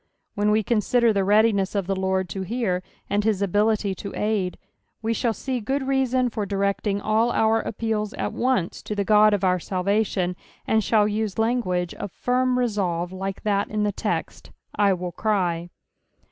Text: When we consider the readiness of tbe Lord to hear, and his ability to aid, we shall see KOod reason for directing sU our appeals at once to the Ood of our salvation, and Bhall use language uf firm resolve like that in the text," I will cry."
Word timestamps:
When 0.33 0.49
we 0.49 0.63
consider 0.63 1.13
the 1.13 1.23
readiness 1.23 1.75
of 1.75 1.85
tbe 1.85 1.95
Lord 1.99 2.27
to 2.29 2.41
hear, 2.41 2.81
and 3.07 3.23
his 3.23 3.43
ability 3.43 3.93
to 3.93 4.11
aid, 4.15 4.57
we 5.03 5.13
shall 5.13 5.31
see 5.31 5.61
KOod 5.61 5.87
reason 5.87 6.27
for 6.31 6.43
directing 6.43 6.97
sU 7.01 7.03
our 7.05 7.59
appeals 7.61 8.15
at 8.15 8.33
once 8.33 8.81
to 8.81 8.95
the 8.95 9.03
Ood 9.03 9.35
of 9.35 9.43
our 9.43 9.59
salvation, 9.59 10.35
and 10.65 10.81
Bhall 10.81 11.05
use 11.11 11.37
language 11.37 11.93
uf 11.99 12.11
firm 12.11 12.57
resolve 12.57 13.11
like 13.11 13.43
that 13.43 13.69
in 13.69 13.83
the 13.83 13.91
text," 13.91 14.49
I 14.75 14.91
will 14.93 15.11
cry." 15.11 15.69